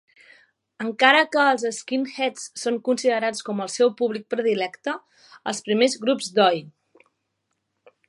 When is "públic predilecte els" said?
4.03-5.63